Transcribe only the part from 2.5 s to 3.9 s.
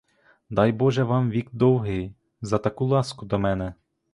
таку ласку до мене.